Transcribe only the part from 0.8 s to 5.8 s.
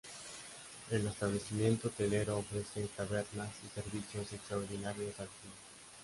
El establecimiento hotelero ofrece tabernas y servicios extraordinarios al cliente.